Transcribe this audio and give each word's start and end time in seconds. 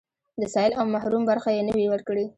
د 0.41 0.43
سايل 0.53 0.71
او 0.79 0.85
محروم 0.93 1.23
برخه 1.31 1.49
يې 1.55 1.61
نه 1.67 1.73
وي 1.77 1.87
ورکړې. 1.89 2.25